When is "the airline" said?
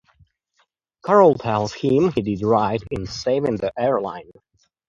3.57-4.31